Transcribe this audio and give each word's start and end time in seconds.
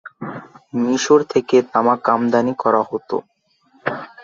মিশর 0.73 1.19
থেকে 1.33 1.55
তামাক 1.71 2.01
আমদানি 2.13 2.53
করা 2.63 2.81
হত। 2.89 3.09